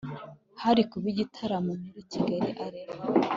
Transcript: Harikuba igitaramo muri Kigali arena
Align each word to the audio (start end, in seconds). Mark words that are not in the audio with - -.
Harikuba 0.61 1.05
igitaramo 1.13 1.71
muri 1.83 2.01
Kigali 2.11 2.49
arena 2.65 2.95